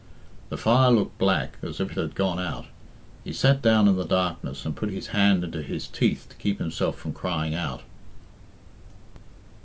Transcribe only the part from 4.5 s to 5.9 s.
and put his hand into his